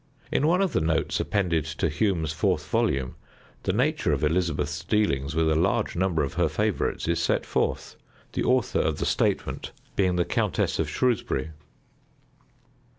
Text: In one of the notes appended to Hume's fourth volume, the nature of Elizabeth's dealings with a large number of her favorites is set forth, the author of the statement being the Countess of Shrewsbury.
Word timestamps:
In 0.31 0.47
one 0.47 0.63
of 0.63 0.73
the 0.73 0.81
notes 0.81 1.19
appended 1.19 1.63
to 1.63 1.87
Hume's 1.87 2.31
fourth 2.33 2.67
volume, 2.67 3.13
the 3.61 3.71
nature 3.71 4.11
of 4.11 4.23
Elizabeth's 4.23 4.83
dealings 4.83 5.35
with 5.35 5.47
a 5.47 5.53
large 5.55 5.95
number 5.95 6.23
of 6.23 6.33
her 6.33 6.49
favorites 6.49 7.07
is 7.07 7.19
set 7.21 7.45
forth, 7.45 7.97
the 8.33 8.43
author 8.43 8.79
of 8.79 8.97
the 8.97 9.05
statement 9.05 9.73
being 9.95 10.15
the 10.15 10.25
Countess 10.25 10.79
of 10.79 10.89
Shrewsbury. 10.89 11.51